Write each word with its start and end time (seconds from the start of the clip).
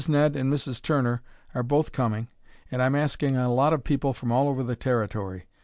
Ned 0.09 0.35
and 0.35 0.51
Mrs. 0.51 0.81
Turner 0.81 1.21
are 1.53 1.61
both 1.61 1.91
coming, 1.91 2.27
and 2.71 2.81
I'm 2.81 2.95
asking 2.95 3.37
a 3.37 3.53
lot 3.53 3.71
of 3.71 3.83
people 3.83 4.13
from 4.15 4.31
all 4.31 4.47
over 4.49 4.63
the 4.63 4.75
Territory. 4.75 5.45